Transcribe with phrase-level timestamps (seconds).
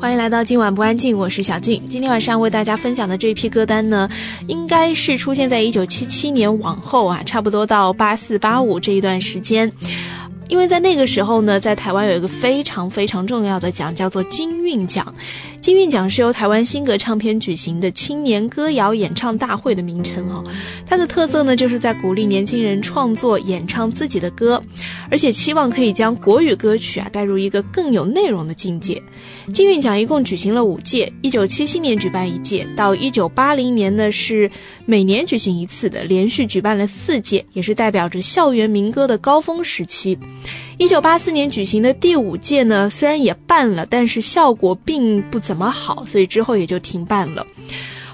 [0.00, 1.86] 欢迎来到今晚不安静，我是小静。
[1.90, 4.08] 今天晚上为大家分享的这一批歌单呢，
[4.46, 9.70] 应该是出现在一九七七年往后啊，差不多到八四八五这一段时间。
[10.48, 15.14] 因为在那个时候呢，在台湾有一个非常非常重要的奖，叫做金韵奖。
[15.60, 20.42] 金韵奖是由台湾新格唱片举行的青年歌谣演唱大会的名称哦。
[20.86, 24.62] 它的特色呢，就是在鼓励年轻人创作演唱自己的歌，
[25.10, 29.02] 而且期望可以将国语歌曲啊带入一个更有内容的境界。
[29.52, 34.50] 金韵奖一共举行了五届，一九七七年举办一届，到一九八零年呢是
[34.86, 40.18] 每年举行一次的，连续举办了四届，也是代表着校园民歌的高峰时期。
[40.78, 47.44] 一九八四年举行的第五届呢，虽然也办了，但是效果并不怎么好，所以之后也就停办了。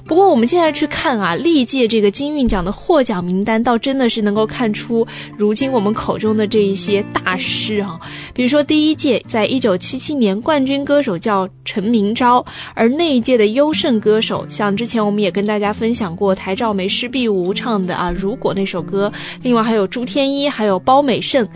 [0.07, 8.01] 不过我们现在去看啊，历届这个金韵奖的获奖名单，倒真的是能够看出如今我们口中的这一些大师啊。
[8.33, 21.47] 比如说第一届，在一九七七年冠军歌手叫陈明昭，而那一届的优胜歌手，像之前我们也跟大家分享过台照梅施碧梧唱的啊《如果》那首歌，另外还有朱天一，还有包美胜。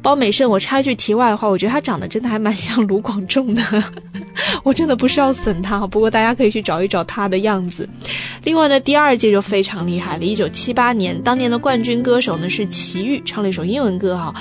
[0.00, 3.62] 包美胜，我插一句题外话，我觉得他长得真的还蛮像卢广仲的，
[4.62, 7.88] 我真的不是要损他，不过大家可以去找一找他的样子。
[8.44, 14.34] 另外呢，第二届就非常厉害了，一九七八年，当年的冠军歌手呢是齐豫，唱了一首英文歌哈。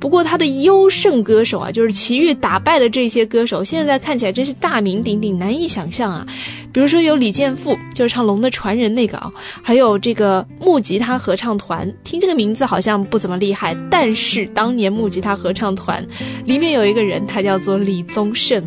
[0.00, 6.26] 不过他的优胜歌手啊，就是齐豫打败了这些歌手，现在看起来真是大名鼎鼎，难以想象啊。
[6.72, 9.30] 比如说有李健富，就是唱《龙的传人》那个啊，
[9.62, 16.06] 还有这个木吉他合唱团，听这个名字好像不怎么厉害，但是当年木吉他合唱团
[16.44, 18.62] 里面有一个人，他叫做李宗盛。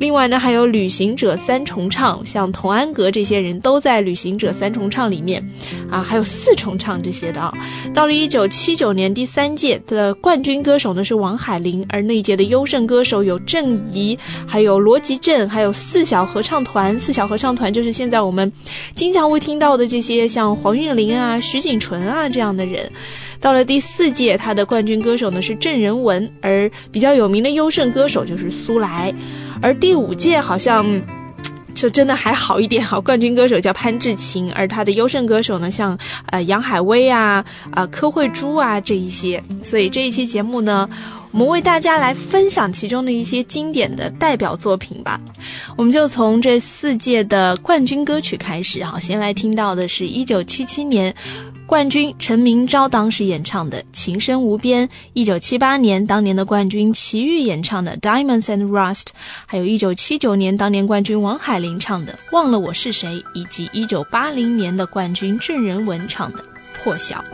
[0.00, 5.40] 另外呢，还有旅行者三重唱，像童安格这些人都在旅行者三重唱里面，
[5.88, 7.54] 啊，还有四重唱这些的啊。
[7.94, 16.98] 到了一九七九年第三届的冠军歌手呢是王海玲，而那一届的优胜歌手有郑怡，还有罗吉镇，还有四小合唱团。
[16.98, 18.52] 四小合唱团就是现在我们
[18.96, 22.90] 经常会听到的这些像黄韵玲啊、徐锦纯啊这样的人。
[23.40, 29.14] 到了第四届，他的冠军歌手呢是郑仁文，而比较有名的优胜歌手就是苏来。
[29.60, 30.84] 而第五届好像，
[31.74, 33.00] 就真的还好一点哈。
[33.00, 39.42] 冠军歌手叫潘志勤，而他的优胜歌手呢，像呃杨海威啊、啊柯慧珠啊这一些。
[39.60, 40.88] 所以这一期节目呢，
[41.32, 45.20] 我们为大家来分享其中的一些经典的代表作品吧。
[45.76, 48.98] 我们就从这四届的冠军歌曲开始哈。
[48.98, 51.14] 先来听到的是一九七七年。
[51.66, 59.04] 冠军陈明昭当时演唱的《情深无边》，一九七八年当年的冠军齐豫演唱的《Diamonds and Rust》，
[59.46, 66.38] 还有一九七九年当年冠军王海林唱的《忘了我是谁》，以及一九八零年的冠军郑仁文唱的
[66.74, 67.24] 《破晓》。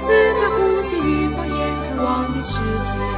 [0.00, 3.17] 自在呼吸与谎言看我的世界。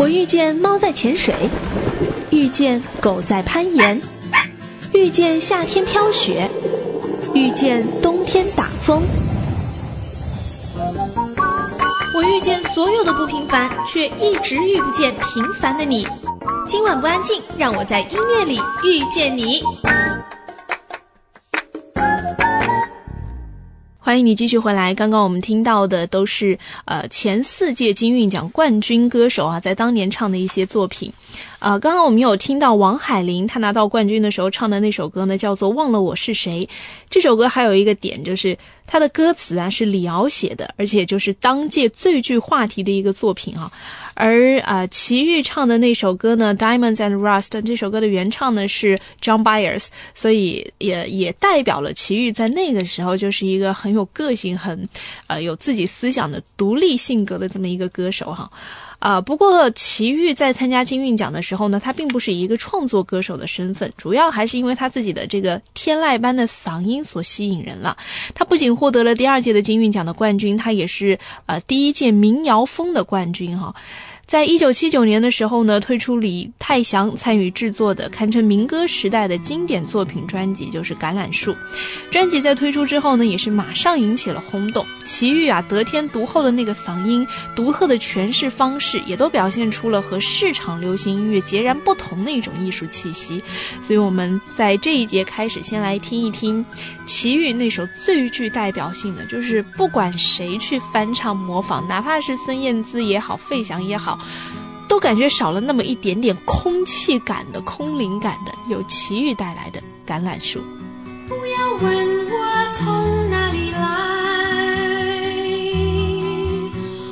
[0.00, 1.34] 我遇见猫在潜水，
[2.30, 4.00] 遇见狗在攀岩，
[4.92, 6.48] 遇见夏天飘雪，
[7.34, 9.02] 遇见冬天打风。
[12.78, 16.06] 所有的不平凡，却一直遇不见平凡的你。
[16.64, 19.64] 今晚不安静，让我在音乐里遇见你。
[24.08, 24.94] 欢迎你继续回来。
[24.94, 31.12] 刚刚我们听到的都是呃前四届金韵奖冠军歌手啊，在当年唱的一些作品。
[31.58, 36.66] 啊，刚刚我们有听到王海玲她拿到冠军的时候唱的那首歌呢，叫做《忘了我是谁》。
[37.10, 43.70] 这首歌还有一个点就是它的歌词啊是李敖写的，而且就是当届最具话题的一个作品啊。
[44.20, 54.88] 而啊，齐豫唱的那首歌呢，《Diamonds and Rust》这首歌的原唱呢是 John Byers，所以也也代表了齐豫在那个时候就是一个很有个性、很
[55.28, 58.50] 呃有自己思想的独立性格的这么一个歌手哈。
[58.98, 67.96] 啊，不过齐豫在参加金韵奖的时候呢，他并不是一个创作歌手的身份，主要还是因为他自己的这个天籁般的嗓音所吸引人了。
[68.34, 73.74] 他不仅获得了第二届的金韵奖的冠军，他也是呃第一届民谣风的冠军哈。
[74.28, 81.52] 在一九七九年的时候呢，推出李泰祥参与制作的堪称民歌时代的经典作品专辑，就是《橄榄树》。
[82.10, 84.84] 专辑在推出之后呢，也是马上引起了轰动。
[85.06, 93.42] 齐豫啊，得天独厚的那个嗓音，独特的诠释方式，也都表现出了和市场流行音乐截然不同的一种艺术气息。
[93.80, 96.62] 所以，我们在这一节开始，先来听一听
[97.06, 104.17] 齐豫那首最具代表性的，就是不管谁去翻唱模仿，哪怕是孙燕姿也好，费翔也好。
[104.88, 110.60] 都感觉少了那么一点点空气感的空灵感的，有奇遇带来的橄榄树。
[111.28, 112.32] 不要问我
[112.78, 113.78] 从哪里来，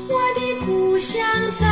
[0.08, 1.18] 我的故乡
[1.60, 1.65] 在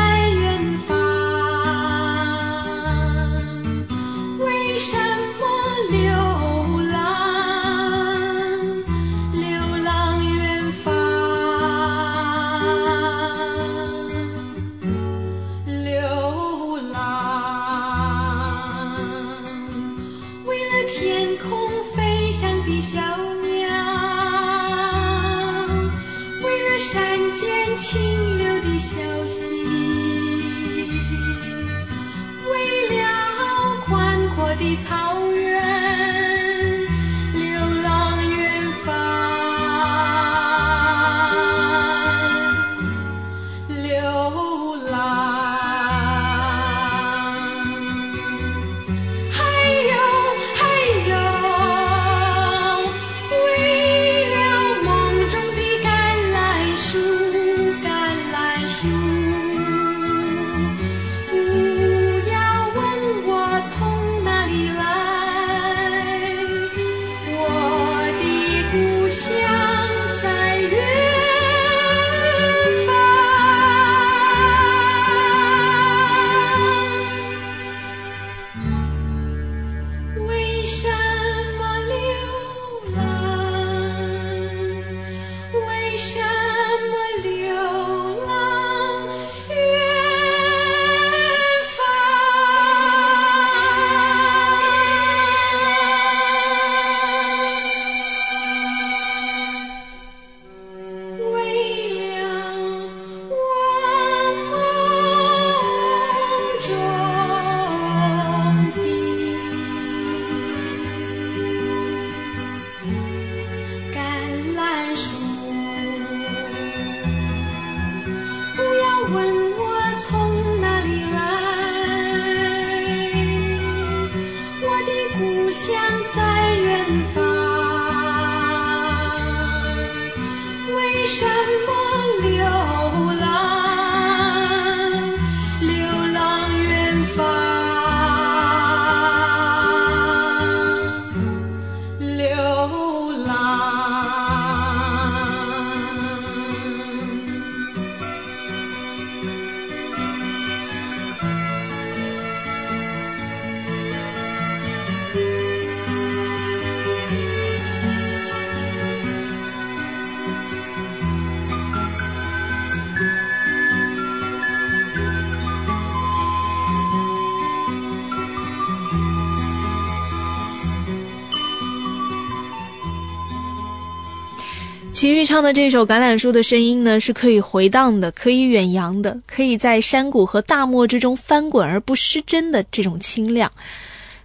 [175.04, 183.52] 齐豫唱的这首《橄榄树》的声音呢，是可以回荡的，可以远扬的，可以在山谷和大漠之中翻滚而不失真的这种清亮。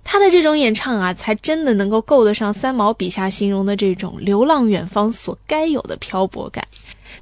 [0.06, 6.64] 他的这种演唱啊，才真的能够够得上三毛笔下形容的这种流浪远方所该有的漂泊感。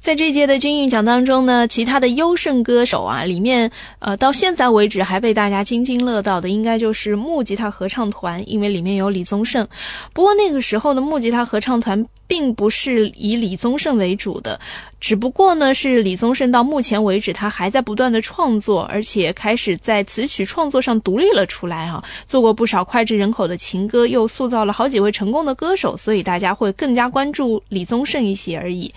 [0.00, 9.66] 在这届的金韵奖当中呢，其他的优胜歌手啊，里面呃，到现在为止还被大家津津乐道的，应该就是木吉他合唱团，因为里面有李宗盛。
[10.12, 14.58] 不过那个时候的木吉他合唱团并不是以李宗盛为主的，
[15.00, 28.92] 只不过呢，是李宗盛到目前为止他还在不断的创作，而且开始在词曲创作上独立了出来啊，做过不少脍炙人口的情歌，又塑造了好几位成功的歌手，所以大家会更加关注李宗盛一些而已。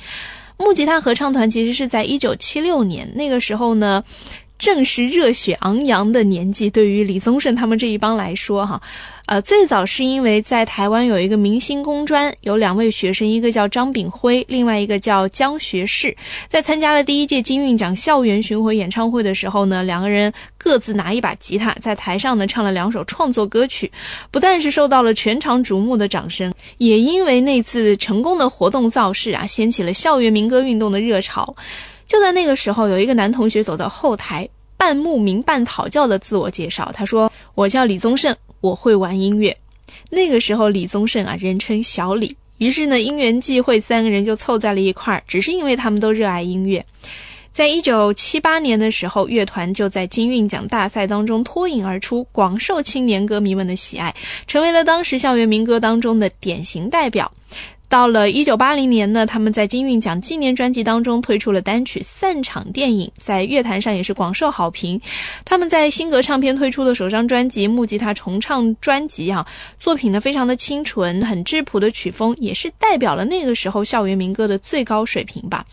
[0.62, 4.04] 木吉他合唱团其实是在一九七六年那个时候呢，
[4.62, 6.70] 正是热血昂扬的年纪。
[6.70, 8.82] 对于李宗盛他们这一帮来说，哈。
[9.28, 16.14] 呃，最早是因为在台湾有一个明星工专，有两位学生，一个叫张炳辉，另外一个叫江学士。
[16.50, 23.90] 在参加了第一届金韵奖校园巡回演唱会的时候呢，两个人各自拿一把吉他，在台上呢唱了两首创作歌曲，
[24.32, 31.56] 不但是受到了全场瞩目的掌声，也因为那次成功的活动造势啊，掀起了校园民歌运动的热潮。
[32.12, 34.46] 就在那个时候，有一个男同学走到后台，
[34.76, 39.56] 半慕名半讨教的自我介绍，他说：“我叫李宗盛。”我会玩音乐，
[40.10, 42.36] 那个时候李宗盛啊，人称小李。
[42.58, 46.86] 于是呢，因缘际会，三个人就凑在了一块儿，只是因为他们都热爱音乐。
[47.54, 54.14] 在一九七八年的时候，乐团就在金韵奖大赛当中脱颖而出，广受青年歌迷们的喜爱，
[54.48, 57.32] 成为了当时校园民歌当中的典型代表。
[57.92, 65.02] 到了一九八零年呢，他们在金韵奖纪念专辑当中推出了单曲《散场电影》，在乐坛上也是广受好评。
[65.44, 69.46] 他们在新格唱片推出的首张专辑《木吉他重唱专辑》啊，
[69.78, 75.66] 作品呢非常的清纯，很质朴的曲风，也是代表了那个时候校园民歌的最高水平吧。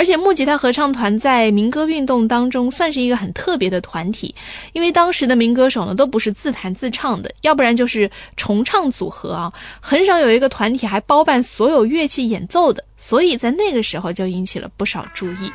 [0.00, 4.34] 而且木吉他合唱团在民歌运动当中算是一个很特别的团体，
[4.72, 15.52] 因为当时的民歌手呢都不是自弹自唱的，要不然就是重唱组合啊，很少有一个团体还包办所有乐器演奏的，所以在那个时候就引起了不少注意。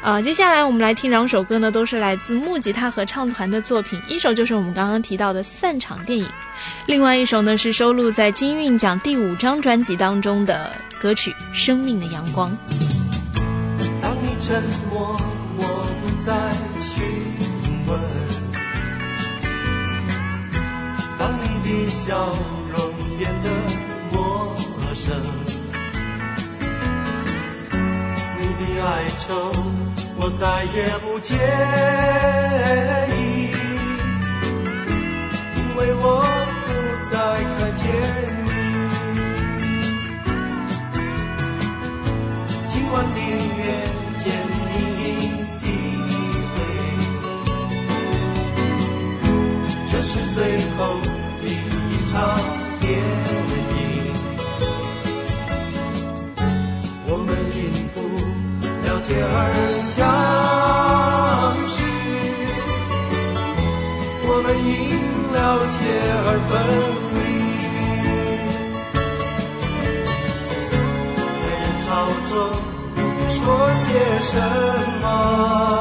[0.00, 6.24] 呃，接下来我们来听两首歌呢，都是来自木吉他合唱团的作品，一首就是我们刚刚提到的《散场电影》，
[6.86, 12.56] 另外一首呢是收录在金韵奖第五张专辑当中的歌曲《生命的阳光》。
[14.52, 14.60] 沉
[14.90, 15.16] 默，
[15.56, 15.60] 我
[16.02, 16.30] 不再
[16.82, 16.92] 询
[17.86, 17.90] 问。
[21.18, 22.36] 当你的笑
[22.70, 22.76] 容
[23.16, 23.46] 变得
[24.12, 24.54] 陌
[24.94, 25.08] 生，
[28.36, 28.88] 你的哀
[29.20, 29.24] 愁
[30.18, 31.32] 我再也不介
[33.16, 33.56] 意，
[35.56, 36.04] 因为我
[36.66, 36.68] 不
[37.10, 37.16] 再
[37.56, 37.82] 看见
[38.44, 38.48] 你。
[42.68, 43.16] 今晚的
[43.56, 44.01] 月。
[50.12, 50.38] 是最
[50.76, 51.00] 后
[51.40, 51.50] 的一
[52.12, 52.14] 场
[52.80, 52.84] 电
[53.72, 53.80] 影，
[57.06, 57.58] 我们因
[57.94, 57.96] 不
[58.86, 59.34] 了解而
[59.96, 59.96] 相
[61.66, 61.74] 识，
[64.28, 64.70] 我们因
[65.32, 65.40] 了
[65.78, 65.80] 解
[66.26, 66.52] 而分
[67.16, 67.18] 离，
[71.40, 71.90] 在人潮
[72.28, 72.30] 中
[73.30, 73.34] 说
[73.80, 73.82] 些
[74.20, 74.30] 什
[75.00, 75.71] 么？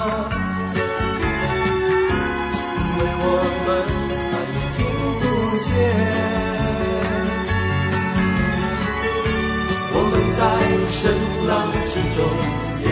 [12.83, 12.85] 淹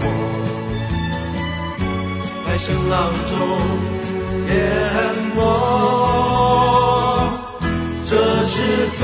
[0.00, 0.02] 没，
[2.46, 2.94] 在声浪
[3.28, 3.32] 中
[4.48, 4.50] 淹
[5.34, 5.38] 没，
[8.06, 8.10] 这
[8.44, 8.54] 是
[8.98, 9.02] 最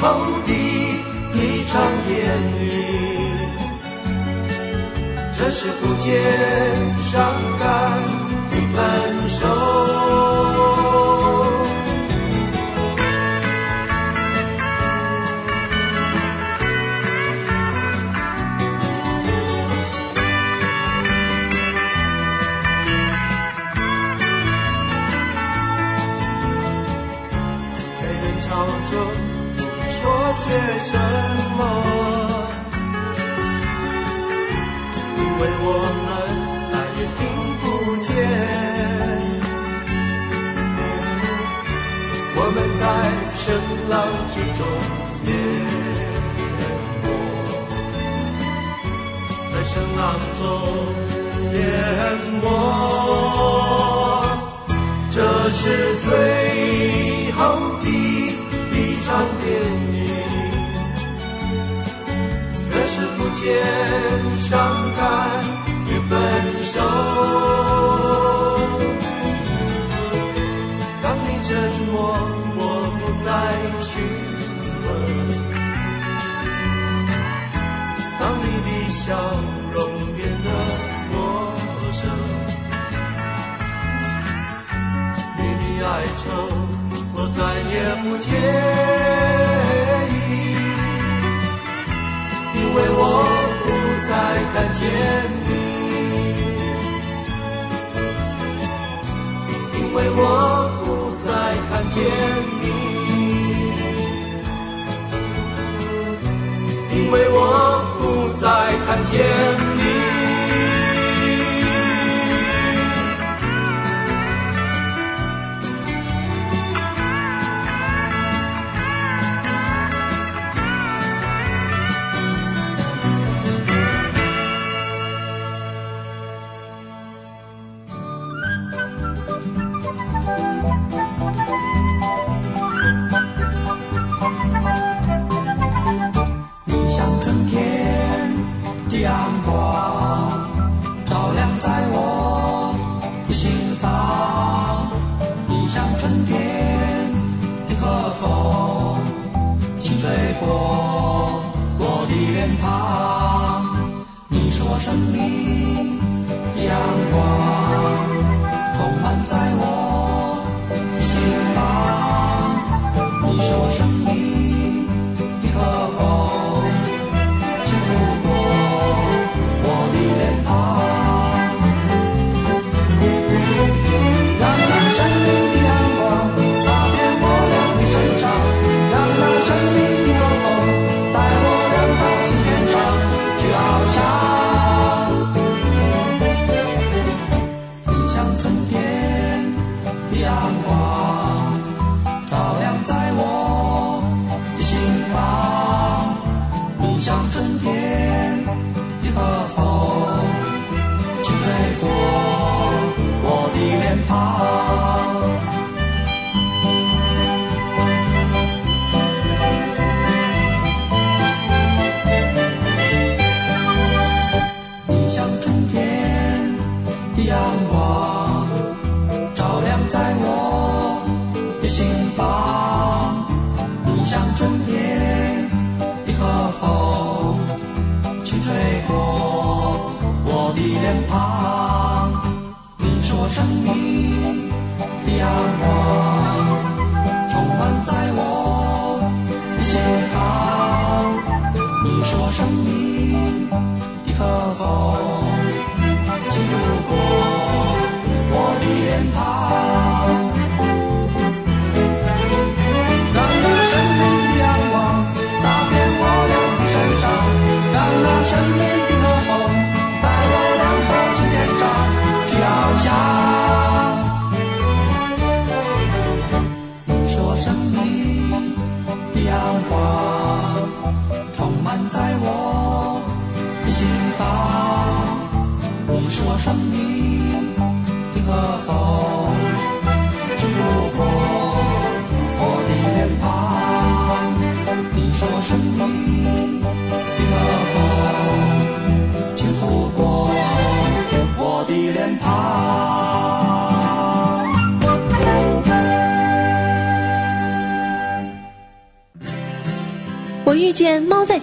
[0.00, 0.04] 后
[0.46, 0.48] 的
[1.34, 1.36] 一
[1.70, 1.72] 场
[2.06, 2.08] 电
[2.62, 2.64] 影，
[5.38, 6.06] 这是不见
[7.10, 7.14] 伤
[7.58, 7.62] 感
[8.52, 8.76] 的
[43.88, 43.94] 浪
[44.32, 44.60] 之中
[45.26, 45.28] 淹
[47.02, 47.04] 没，
[49.52, 50.00] 在声浪
[50.38, 50.40] 中
[51.52, 51.56] 淹
[52.42, 52.44] 没，
[55.12, 55.16] 这
[55.50, 55.60] 是
[56.04, 56.06] 最
[57.32, 57.38] 后
[57.82, 57.86] 的
[58.72, 59.08] 一场
[59.42, 59.46] 电
[59.92, 59.96] 影。
[63.38, 63.44] 见
[64.48, 64.50] 伤
[64.96, 65.00] 感
[65.86, 66.12] 与分
[66.64, 67.55] 手。
[85.88, 86.24] 哀愁
[87.14, 88.28] 我再也不介
[90.10, 90.14] 意。
[92.58, 93.00] 因为我
[93.62, 93.64] 不
[94.08, 94.10] 再
[94.52, 94.82] 看见
[95.46, 95.48] 你，
[99.78, 100.20] 因为我
[100.82, 100.84] 不
[101.24, 101.26] 再
[101.68, 101.96] 看见
[102.60, 102.64] 你，
[106.96, 107.34] 因为我
[107.98, 108.00] 不
[108.40, 108.44] 再
[108.84, 109.14] 看见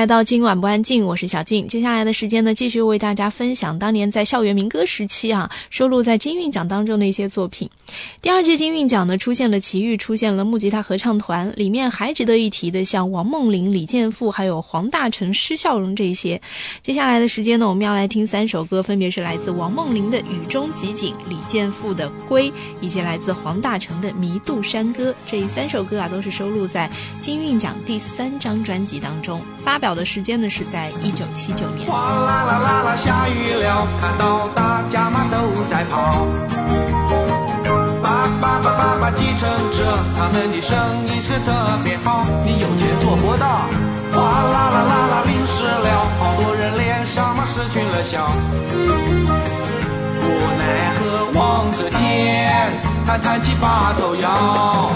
[0.00, 1.68] 来到今晚不安静，我是小静。
[1.68, 7.68] 接下来的时间呢，继续为大家分享当年在校园民歌时期啊收录在金韵奖当中的一些作品。
[8.22, 16.40] 第二届金韵奖呢，出现了齐豫，出现了木吉他合唱团，里面还值得一提的像王梦玲、李健富，还有黄大成、施孝荣这些。
[16.82, 25.12] 接下来的时间呢，我们要来听三首歌，分别是来自王梦玲的《雨中集锦》，李健富的《归》，以及来自黄大成的《迷渡山歌》。
[25.26, 29.38] 这三首歌啊，都是收录在金韵奖第三张专辑当中。
[29.62, 31.88] 发表的时间呢是在一九七九年。
[31.90, 35.36] 哗啦啦啦啦，下雨了，看到大家嘛都
[35.70, 36.26] 在跑。
[38.02, 39.78] 叭叭叭叭程者，
[40.16, 40.76] 他们的生
[41.06, 43.68] 意是特别好，你有钱做不到。
[44.12, 48.30] 哗啦啦啦啦，淋湿了，好多人脸上嘛失去了笑。
[50.20, 50.24] 无
[50.58, 52.72] 奈何望着天，
[53.06, 54.90] 弹弹起把头摇，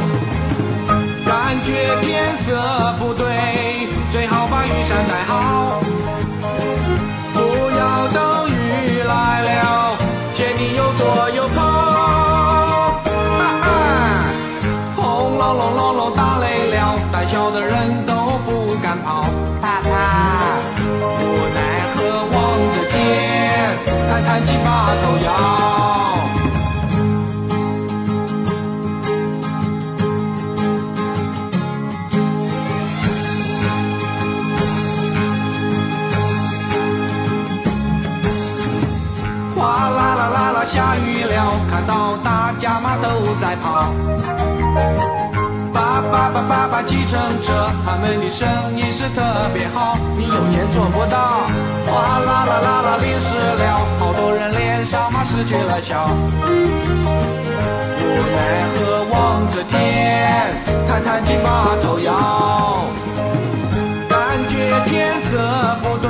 [1.64, 1.72] 觉
[2.02, 5.80] 天色不对，最好把雨伞带好。
[7.32, 7.40] 不
[7.78, 9.96] 要等雨来了，
[10.34, 13.00] 见你又躲又跑。
[14.94, 18.12] 轰隆隆隆隆打雷了，胆小的人都
[18.46, 19.24] 不敢跑。
[19.62, 19.88] 啪啪，
[20.78, 21.22] 无
[21.54, 21.58] 奈
[21.94, 21.96] 何
[22.30, 22.36] 望
[22.74, 22.94] 着天，
[24.10, 25.83] 弹弹起把头摇。
[43.40, 43.92] 在跑。
[45.72, 51.50] 叭叭叭叭叭，计程车，他们的生意是特别好，你有钱做不到。
[51.86, 53.62] 哗啦啦啦啦，淋湿了，
[53.98, 56.08] 好多人脸上嘛失去了笑。
[58.00, 58.38] 无奈
[58.74, 60.54] 何望着天，
[60.88, 62.86] 叹叹气把头摇，
[64.08, 64.18] 感
[64.48, 66.08] 觉天色不对，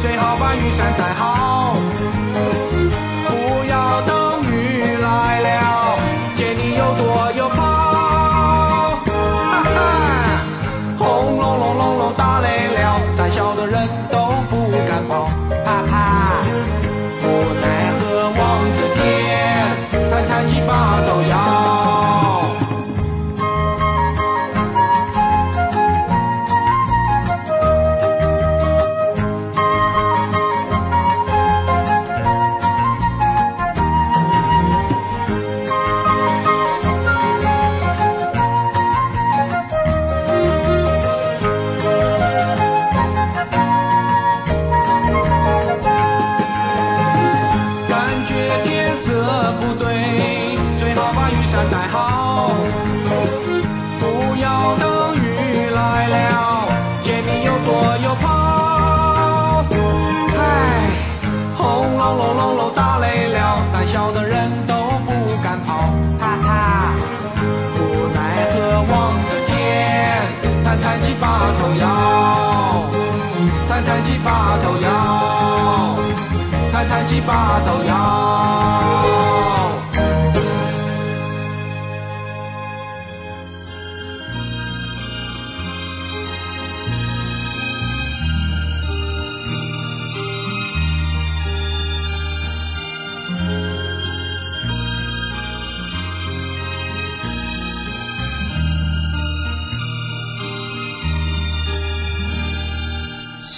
[0.00, 1.47] 最好把雨伞带好。
[77.28, 77.87] 弹弹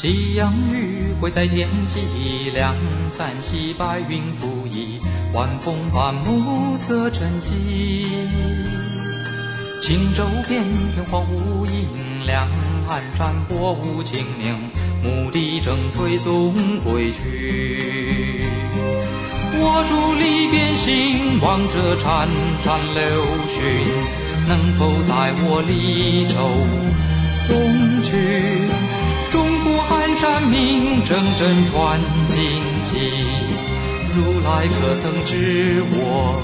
[0.02, 2.74] 夕阳余晖在天际两，
[3.10, 4.98] 残溪白云浮移，
[5.34, 8.06] 晚风伴暮色沉寂。
[9.82, 12.48] 轻舟翩翩，荒无影凉，
[12.86, 14.70] 寒山薄雾清明，
[15.04, 18.46] 牧笛正催送归去。
[19.52, 22.26] 我伫篱边行，望着潺
[22.64, 23.02] 潺流
[23.52, 23.60] 云，
[24.48, 26.48] 能否带我离愁
[27.46, 28.10] 东去？
[30.20, 31.98] 山明阵阵传
[32.28, 32.38] 荆
[32.84, 32.98] 棘，
[34.14, 36.36] 如来可曾知我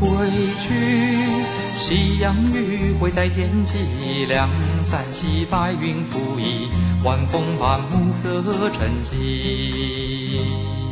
[0.00, 0.08] 归
[0.60, 0.66] 去？
[1.76, 4.50] 夕阳余晖在天际两，
[4.82, 6.68] 三溪白云浮移，
[7.04, 10.83] 晚风伴暮色沉寂。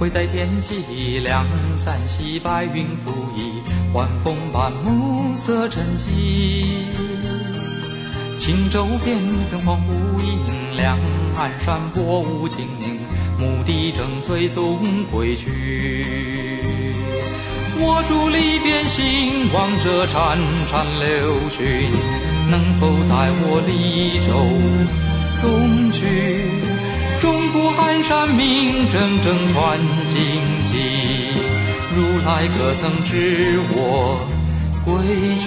[0.00, 1.46] 会在天际两，
[1.76, 3.60] 三溪白云浮移，
[3.92, 6.64] 晚风伴暮色沉寂。
[8.38, 9.18] 轻舟翩
[9.50, 10.98] 翩，荒芜阴凉，
[11.34, 12.98] 寒山薄雾清明，
[13.38, 14.78] 牧笛正催送
[15.12, 16.06] 归去。
[17.76, 20.38] 我伫篱边行，望着潺
[20.70, 21.90] 潺流群，
[22.50, 24.32] 能否带我离舟
[25.42, 26.79] 东去？
[27.20, 30.16] 中国寒山鸣铮铮传荆
[30.64, 30.74] 棘，
[31.94, 34.18] 如来可曾知我
[34.86, 34.94] 归
[35.36, 35.46] 去？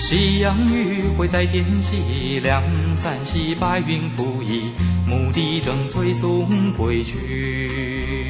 [0.00, 2.62] 夕阳余晖在天际，两
[2.96, 4.70] 三袭白云拂衣，
[5.06, 8.23] 牧笛正催送归去。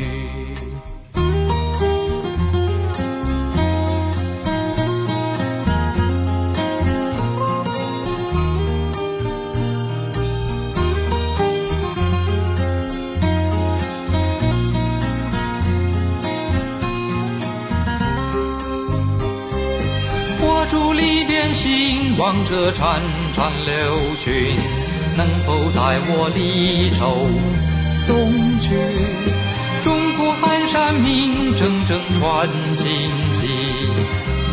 [21.65, 23.01] 心望着潺
[23.35, 24.55] 潺流群，
[25.17, 27.27] 能否带我离愁
[28.07, 28.13] 东
[28.61, 28.69] 去？
[29.83, 29.89] 中
[30.19, 32.47] 国寒山明铮铮传
[32.77, 32.85] 荆
[33.41, 33.49] 棘，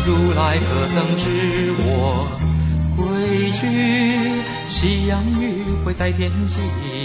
[0.06, 2.26] 如来可曾知我
[2.96, 3.60] 归去？
[4.66, 6.56] 夕阳余晖在天际，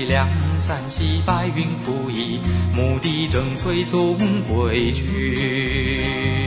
[0.07, 0.25] 两
[0.61, 2.39] 三溪白云浮移，
[2.73, 6.46] 牧笛正催送归去。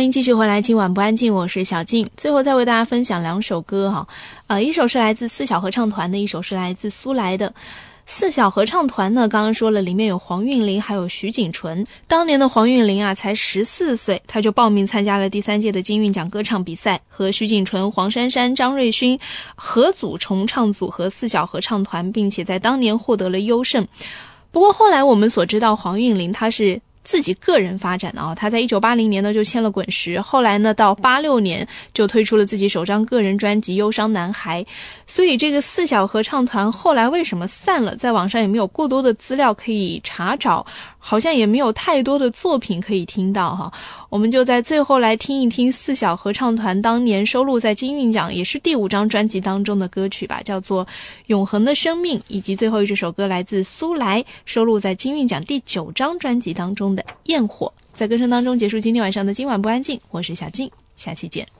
[0.00, 2.08] 欢迎继续回来，今晚不安静，我是小静。
[2.14, 4.08] 最后再为大家分享两首歌哈，
[4.46, 7.52] 呃，一首是来自四小合唱团的，一首是来自苏来的。
[8.06, 11.86] 四小合唱团呢，刚刚说了，里面有黄韵玲，还有徐锦纯。
[12.06, 19.20] 当年的黄韵玲啊，才十四岁，她就报名参加了第三届的金韵奖歌唱比赛，和徐锦纯、黄珊珊、张瑞勋
[19.54, 23.86] 合组重唱组合四小合唱团，并且在当年获得了优胜。
[24.50, 26.80] 不过后来我们所知道，黄韵玲她是。
[27.10, 34.62] 自己个人发展的啊，他在一九八零年呢就签了滚石，后来呢到八六年就推出了自己首张个人专辑《忧伤男孩》，
[35.08, 40.64] 所以这个四小合唱团后来为什么散了，在网上也没有过多的资料可以查找。
[41.02, 43.72] 好像也没有太多的作品可以听到哈，
[44.10, 50.84] 我们就在最后来听一听四小合唱团当年收录在金韵奖也是第五张专辑当中的歌曲吧，叫做
[51.26, 57.66] 《永恒的生命》，以及最后一首歌来自苏来，收录在金韵奖第九张专辑当中的《焰火》。
[57.96, 61.59] 在歌声当中结束今天晚上的今晚不安静，我是小静，下期见。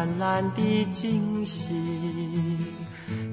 [0.00, 1.60] 灿烂的惊喜，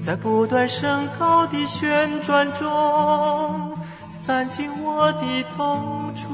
[0.05, 3.71] 在不断升高的旋转中，
[4.25, 6.27] 散尽我的痛楚，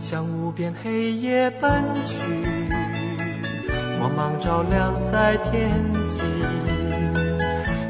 [0.00, 2.16] 向无边黑夜奔去，
[3.98, 5.68] 光芒照亮在天
[6.10, 6.20] 际，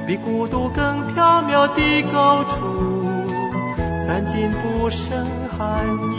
[0.09, 3.05] 比孤独更缥缈的高处，
[4.09, 5.25] 散尽不胜
[5.57, 6.19] 寒意，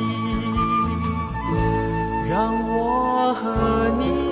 [2.30, 4.25] 让我和你。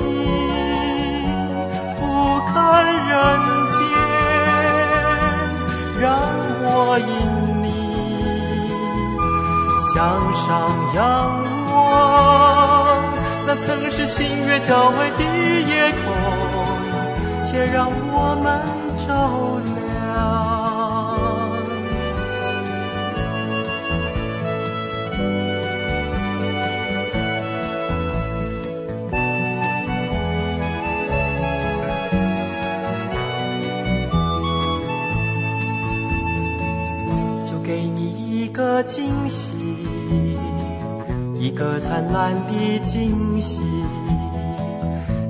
[6.96, 7.06] 我引
[7.64, 7.74] 你
[9.96, 9.98] 向
[10.46, 10.46] 上
[10.94, 11.02] 仰
[11.74, 11.74] 望，
[13.48, 16.14] 那曾是星月交汇的夜空，
[17.50, 18.46] 且让我们
[19.08, 19.10] 照
[19.66, 19.73] 亮。
[38.54, 39.52] 个惊喜，
[41.40, 43.60] 一个灿烂的惊喜，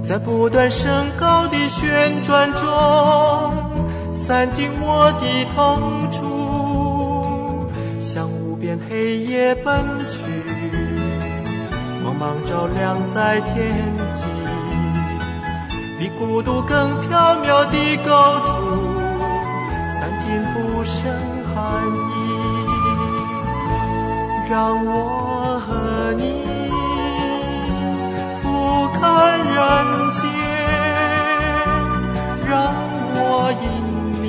[0.08, 2.68] 在不断升高的旋转中，
[4.28, 7.72] 散尽我的痛楚，
[8.02, 9.74] 向无边黑夜奔
[10.10, 10.18] 去，
[12.04, 13.56] 光芒照亮在天
[14.12, 14.22] 际，
[15.98, 18.52] 比孤独更缥缈的高处，
[19.98, 21.10] 散尽不胜
[21.56, 22.03] 寒意。
[24.54, 26.45] 让我和你
[28.39, 28.45] 俯
[28.93, 29.01] 瞰
[29.34, 29.58] 人
[30.14, 30.22] 间，
[32.47, 32.54] 让
[33.16, 33.18] 我
[33.64, 33.66] 引
[34.22, 34.24] 你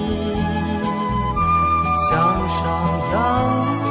[2.09, 2.09] 向
[2.57, 2.57] 上
[3.13, 3.15] 仰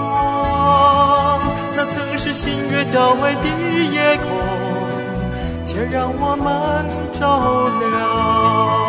[0.10, 1.38] 望。
[1.76, 3.46] 那曾是星月交汇的
[3.94, 4.26] 夜空，
[5.68, 6.44] 且让我们
[7.14, 7.22] 照
[7.78, 8.83] 亮。